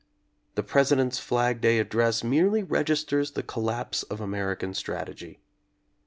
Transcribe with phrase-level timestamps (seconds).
[0.55, 5.41] The President's Flag Day Address merely registers the collapse of American strategy.